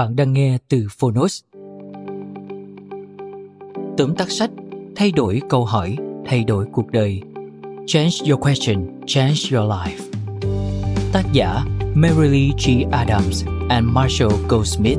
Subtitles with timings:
[0.00, 1.42] Bạn đang nghe từ Phonos.
[3.98, 4.50] Tóm tắt sách
[4.96, 7.22] Thay đổi câu hỏi, thay đổi cuộc đời.
[7.86, 10.12] Change your question, change your life.
[11.12, 12.92] Tác giả Marilee G.
[12.92, 14.98] Adams and Marshall Goldsmith.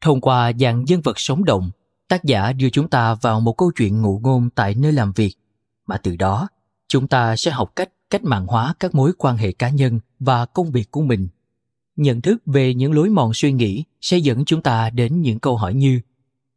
[0.00, 1.70] Thông qua dạng nhân vật sống động,
[2.08, 5.34] tác giả đưa chúng ta vào một câu chuyện ngụ ngôn tại nơi làm việc,
[5.86, 6.48] mà từ đó
[6.88, 10.46] chúng ta sẽ học cách cách mạng hóa các mối quan hệ cá nhân và
[10.46, 11.28] công việc của mình.
[11.96, 15.56] Nhận thức về những lối mòn suy nghĩ sẽ dẫn chúng ta đến những câu
[15.56, 16.00] hỏi như,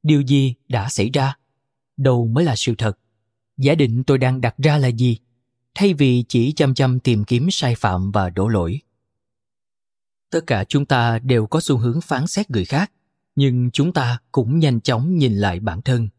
[0.04, 1.38] điều gì đã xảy ra?
[1.98, 3.00] Đâu mới là sự thật?
[3.58, 5.18] Giả định tôi đang đặt ra là gì?
[5.76, 8.80] Thay vì chỉ chăm chăm tìm kiếm sai phạm và đổ lỗi.
[10.30, 12.92] Tất cả chúng ta đều có xu hướng phán xét người khác,
[13.36, 16.10] nhưng chúng ta cũng nhanh chóng nhìn lại bản thân.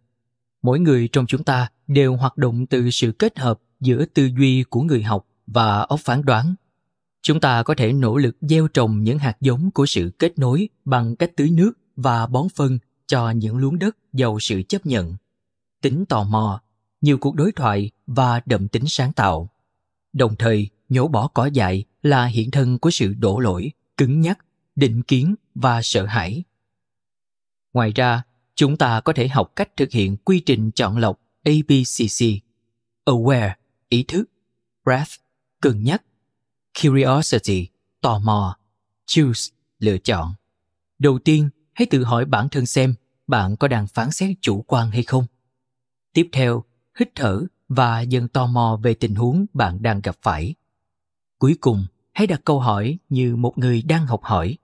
[0.62, 4.62] Mỗi người trong chúng ta đều hoạt động từ sự kết hợp giữa tư duy
[4.62, 6.54] của người học và óc phán đoán.
[7.22, 10.68] Chúng ta có thể nỗ lực gieo trồng những hạt giống của sự kết nối
[10.84, 15.16] bằng cách tưới nước và bón phân cho những luống đất giàu sự chấp nhận.
[15.80, 16.60] Tính tò mò,
[17.00, 19.48] nhiều cuộc đối thoại và đậm tính sáng tạo.
[20.12, 24.38] Đồng thời, nhổ bỏ cỏ dại là hiện thân của sự đổ lỗi, cứng nhắc,
[24.76, 26.44] định kiến và sợ hãi.
[27.72, 28.22] Ngoài ra,
[28.54, 32.26] chúng ta có thể học cách thực hiện quy trình chọn lọc abcc
[33.06, 33.50] aware
[33.92, 34.24] ý thức,
[34.84, 35.10] breath,
[35.60, 36.02] cân nhắc,
[36.82, 37.68] curiosity,
[38.00, 38.56] tò mò,
[39.06, 40.34] choose, lựa chọn.
[40.98, 42.94] Đầu tiên, hãy tự hỏi bản thân xem
[43.26, 45.26] bạn có đang phán xét chủ quan hay không.
[46.12, 46.64] Tiếp theo,
[46.98, 50.54] hít thở và dần tò mò về tình huống bạn đang gặp phải.
[51.38, 54.58] Cuối cùng, hãy đặt câu hỏi như một người đang học hỏi.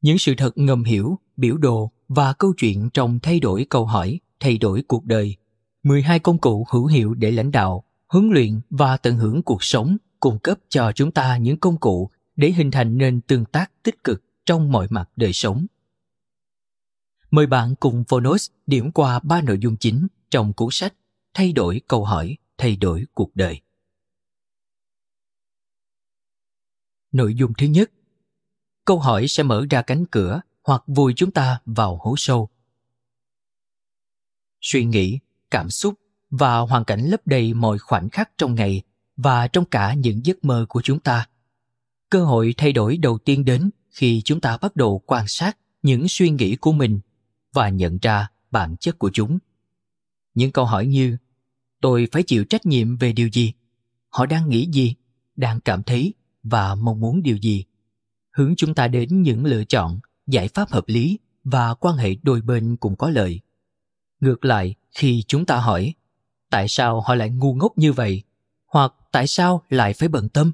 [0.00, 4.20] Những sự thật ngầm hiểu, biểu đồ và câu chuyện trong thay đổi câu hỏi,
[4.40, 5.36] thay đổi cuộc đời
[5.82, 9.96] 12 công cụ hữu hiệu để lãnh đạo, huấn luyện và tận hưởng cuộc sống
[10.20, 14.04] cung cấp cho chúng ta những công cụ để hình thành nên tương tác tích
[14.04, 15.66] cực trong mọi mặt đời sống.
[17.30, 20.94] Mời bạn cùng Phonos điểm qua ba nội dung chính trong cuốn sách
[21.34, 23.60] Thay đổi câu hỏi, thay đổi cuộc đời.
[27.12, 27.90] Nội dung thứ nhất
[28.84, 32.48] Câu hỏi sẽ mở ra cánh cửa hoặc vùi chúng ta vào hố sâu.
[34.60, 35.18] Suy nghĩ
[35.52, 35.94] cảm xúc
[36.30, 38.82] và hoàn cảnh lấp đầy mọi khoảnh khắc trong ngày
[39.16, 41.26] và trong cả những giấc mơ của chúng ta.
[42.10, 46.08] Cơ hội thay đổi đầu tiên đến khi chúng ta bắt đầu quan sát những
[46.08, 47.00] suy nghĩ của mình
[47.52, 49.38] và nhận ra bản chất của chúng.
[50.34, 51.16] Những câu hỏi như,
[51.80, 53.52] tôi phải chịu trách nhiệm về điều gì?
[54.08, 54.94] Họ đang nghĩ gì?
[55.36, 57.64] Đang cảm thấy và mong muốn điều gì?
[58.30, 62.40] Hướng chúng ta đến những lựa chọn, giải pháp hợp lý và quan hệ đôi
[62.40, 63.40] bên cùng có lợi
[64.22, 65.94] ngược lại, khi chúng ta hỏi,
[66.50, 68.22] tại sao họ lại ngu ngốc như vậy?
[68.66, 70.52] hoặc tại sao lại phải bận tâm?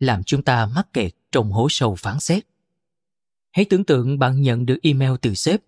[0.00, 2.46] làm chúng ta mắc kẹt trong hố sâu phán xét.
[3.50, 5.60] Hãy tưởng tượng bạn nhận được email từ sếp.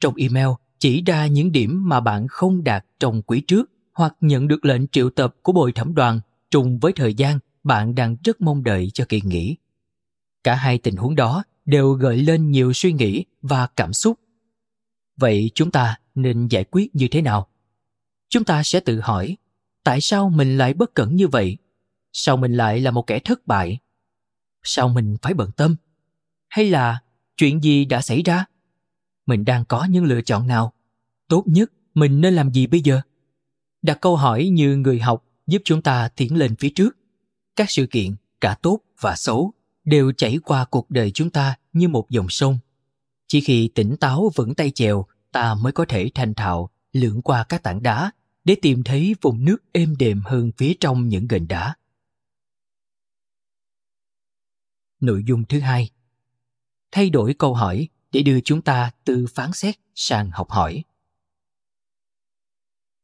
[0.00, 0.48] Trong email,
[0.78, 4.86] chỉ ra những điểm mà bạn không đạt trong quý trước hoặc nhận được lệnh
[4.86, 6.20] triệu tập của bồi thẩm đoàn
[6.50, 9.56] trùng với thời gian bạn đang rất mong đợi cho kỳ nghỉ.
[10.44, 14.19] Cả hai tình huống đó đều gợi lên nhiều suy nghĩ và cảm xúc
[15.20, 17.48] vậy chúng ta nên giải quyết như thế nào?
[18.28, 19.36] Chúng ta sẽ tự hỏi,
[19.84, 21.56] tại sao mình lại bất cẩn như vậy?
[22.12, 23.78] Sao mình lại là một kẻ thất bại?
[24.62, 25.76] Sao mình phải bận tâm?
[26.48, 26.98] Hay là
[27.36, 28.44] chuyện gì đã xảy ra?
[29.26, 30.72] Mình đang có những lựa chọn nào?
[31.28, 33.00] Tốt nhất mình nên làm gì bây giờ?
[33.82, 36.96] Đặt câu hỏi như người học giúp chúng ta tiến lên phía trước.
[37.56, 39.52] Các sự kiện, cả tốt và xấu,
[39.84, 42.58] đều chảy qua cuộc đời chúng ta như một dòng sông
[43.30, 47.44] chỉ khi tỉnh táo vững tay chèo ta mới có thể thành thạo lượn qua
[47.48, 48.10] các tảng đá
[48.44, 51.74] để tìm thấy vùng nước êm đềm hơn phía trong những gành đá.
[55.00, 55.90] Nội dung thứ hai.
[56.92, 60.84] Thay đổi câu hỏi để đưa chúng ta từ phán xét sang học hỏi.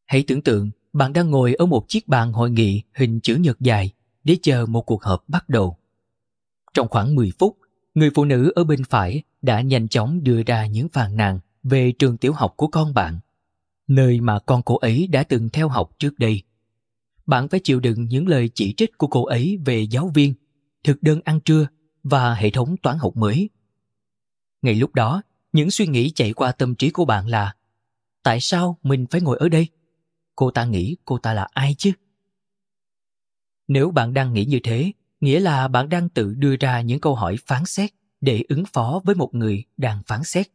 [0.05, 3.61] Hãy tưởng tượng bạn đang ngồi ở một chiếc bàn hội nghị hình chữ nhật
[3.61, 3.93] dài
[4.25, 5.79] để chờ một cuộc họp bắt đầu.
[6.75, 7.59] Trong khoảng 10 phút,
[7.97, 11.93] người phụ nữ ở bên phải đã nhanh chóng đưa ra những phàn nàn về
[11.93, 13.19] trường tiểu học của con bạn,
[13.89, 16.43] nơi mà con cô ấy đã từng theo học trước đây.
[17.27, 20.35] Bạn phải chịu đựng những lời chỉ trích của cô ấy về giáo viên,
[20.85, 21.67] thực đơn ăn trưa
[22.03, 23.51] và hệ thống toán học mới.
[24.63, 25.23] Ngay lúc đó,
[25.53, 27.55] những suy nghĩ chạy qua tâm trí của bạn là
[28.23, 29.69] Tại sao mình phải ngồi ở đây?
[30.37, 31.93] Cô ta nghĩ cô ta là ai chứ?
[33.69, 37.15] Nếu bạn đang nghĩ như thế, nghĩa là bạn đang tự đưa ra những câu
[37.15, 37.91] hỏi phán xét
[38.21, 40.47] để ứng phó với một người đang phán xét.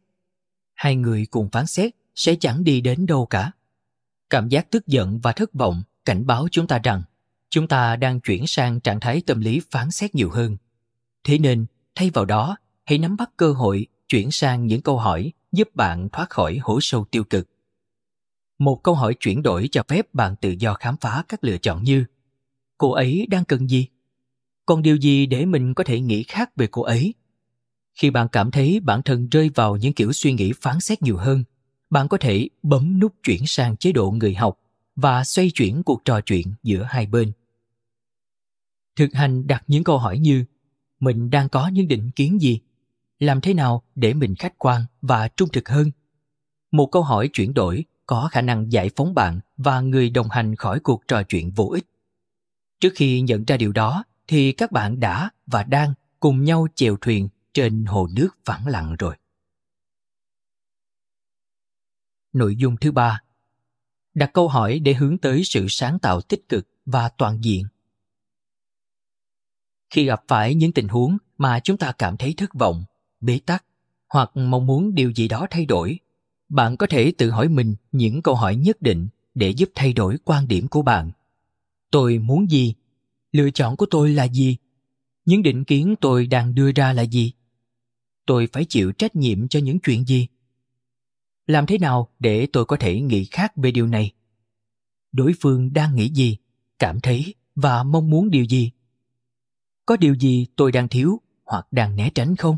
[0.74, 3.52] Hai người cùng phán xét sẽ chẳng đi đến đâu cả.
[4.30, 7.02] Cảm giác tức giận và thất vọng cảnh báo chúng ta rằng
[7.50, 10.56] chúng ta đang chuyển sang trạng thái tâm lý phán xét nhiều hơn.
[11.24, 15.32] Thế nên, thay vào đó, hãy nắm bắt cơ hội chuyển sang những câu hỏi
[15.52, 17.48] giúp bạn thoát khỏi hố sâu tiêu cực.
[18.58, 21.82] Một câu hỏi chuyển đổi cho phép bạn tự do khám phá các lựa chọn
[21.82, 22.04] như
[22.78, 23.88] cô ấy đang cần gì
[24.66, 27.14] còn điều gì để mình có thể nghĩ khác về cô ấy?
[27.94, 31.16] Khi bạn cảm thấy bản thân rơi vào những kiểu suy nghĩ phán xét nhiều
[31.16, 31.44] hơn,
[31.90, 34.58] bạn có thể bấm nút chuyển sang chế độ người học
[34.96, 37.32] và xoay chuyển cuộc trò chuyện giữa hai bên.
[38.96, 40.44] Thực hành đặt những câu hỏi như,
[41.00, 42.60] mình đang có những định kiến gì?
[43.18, 45.90] Làm thế nào để mình khách quan và trung thực hơn?
[46.70, 50.56] Một câu hỏi chuyển đổi có khả năng giải phóng bạn và người đồng hành
[50.56, 51.84] khỏi cuộc trò chuyện vô ích.
[52.80, 56.96] Trước khi nhận ra điều đó thì các bạn đã và đang cùng nhau chèo
[57.00, 59.16] thuyền trên hồ nước vắng lặng rồi.
[62.32, 63.22] Nội dung thứ ba
[64.14, 67.66] Đặt câu hỏi để hướng tới sự sáng tạo tích cực và toàn diện.
[69.90, 72.84] Khi gặp phải những tình huống mà chúng ta cảm thấy thất vọng,
[73.20, 73.64] bế tắc
[74.08, 75.98] hoặc mong muốn điều gì đó thay đổi,
[76.48, 80.18] bạn có thể tự hỏi mình những câu hỏi nhất định để giúp thay đổi
[80.24, 81.10] quan điểm của bạn
[81.92, 82.74] tôi muốn gì
[83.32, 84.56] lựa chọn của tôi là gì?
[85.24, 87.32] Những định kiến tôi đang đưa ra là gì?
[88.26, 90.28] Tôi phải chịu trách nhiệm cho những chuyện gì?
[91.46, 94.12] Làm thế nào để tôi có thể nghĩ khác về điều này?
[95.12, 96.36] Đối phương đang nghĩ gì,
[96.78, 98.70] cảm thấy và mong muốn điều gì?
[99.86, 102.56] Có điều gì tôi đang thiếu hoặc đang né tránh không?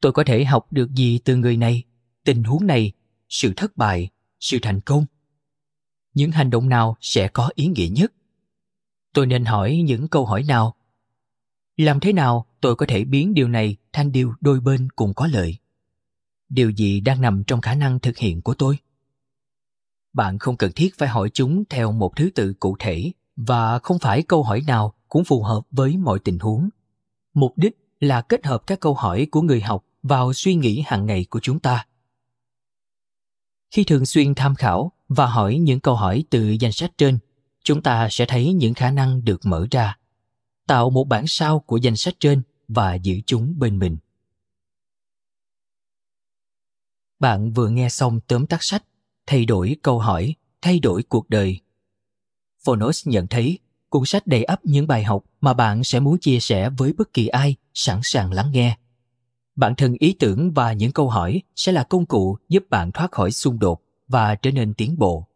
[0.00, 1.82] Tôi có thể học được gì từ người này?
[2.24, 2.92] Tình huống này,
[3.28, 4.10] sự thất bại,
[4.40, 5.06] sự thành công?
[6.14, 8.12] Những hành động nào sẽ có ý nghĩa nhất?
[9.12, 10.74] Tôi nên hỏi những câu hỏi nào?
[11.76, 15.26] Làm thế nào tôi có thể biến điều này thành điều đôi bên cùng có
[15.26, 15.56] lợi?
[16.48, 18.78] Điều gì đang nằm trong khả năng thực hiện của tôi?
[20.12, 23.98] Bạn không cần thiết phải hỏi chúng theo một thứ tự cụ thể và không
[23.98, 26.68] phải câu hỏi nào cũng phù hợp với mọi tình huống.
[27.34, 31.06] Mục đích là kết hợp các câu hỏi của người học vào suy nghĩ hàng
[31.06, 31.86] ngày của chúng ta.
[33.70, 37.18] Khi thường xuyên tham khảo và hỏi những câu hỏi từ danh sách trên
[37.64, 39.98] chúng ta sẽ thấy những khả năng được mở ra,
[40.66, 43.96] tạo một bản sao của danh sách trên và giữ chúng bên mình.
[47.18, 48.84] Bạn vừa nghe xong tóm tắt sách
[49.26, 51.60] thay đổi câu hỏi, thay đổi cuộc đời.
[52.64, 56.40] Phonos nhận thấy cuốn sách đầy ắp những bài học mà bạn sẽ muốn chia
[56.40, 58.76] sẻ với bất kỳ ai sẵn sàng lắng nghe.
[59.56, 63.12] Bản thân ý tưởng và những câu hỏi sẽ là công cụ giúp bạn thoát
[63.12, 65.26] khỏi xung đột và trở nên tiến bộ.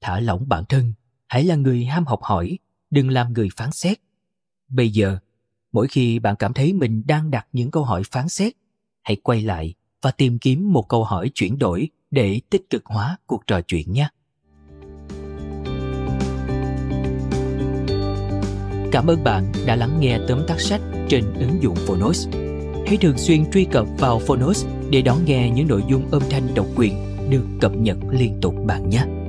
[0.00, 0.92] Thả lỏng bản thân
[1.32, 2.58] hãy là người ham học hỏi,
[2.90, 3.98] đừng làm người phán xét.
[4.68, 5.18] Bây giờ,
[5.72, 8.52] mỗi khi bạn cảm thấy mình đang đặt những câu hỏi phán xét,
[9.02, 13.16] hãy quay lại và tìm kiếm một câu hỏi chuyển đổi để tích cực hóa
[13.26, 14.08] cuộc trò chuyện nhé
[18.92, 22.28] cảm ơn bạn đã lắng nghe tóm tắt sách trên ứng dụng phonos.
[22.86, 26.54] Hãy thường xuyên truy cập vào phonos để đón nghe những nội dung âm thanh
[26.54, 26.94] độc quyền
[27.30, 29.21] được cập nhật liên tục bạn nhé.